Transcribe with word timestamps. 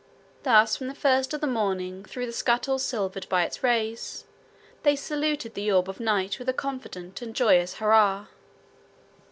Thus 0.41 0.75
from 0.77 0.87
the 0.87 0.95
first 0.95 1.31
of 1.31 1.41
the 1.41 1.45
morning, 1.45 2.03
through 2.03 2.25
the 2.25 2.31
scuttles 2.31 2.81
silvered 2.83 3.29
by 3.29 3.43
its 3.43 3.61
rays, 3.61 4.25
they 4.81 4.95
saluted 4.95 5.53
the 5.53 5.71
orb 5.71 5.87
of 5.87 5.99
night 5.99 6.39
with 6.39 6.49
a 6.49 6.53
confident 6.53 7.21
and 7.21 7.35
joyous 7.35 7.75
hurrah. 7.75 8.25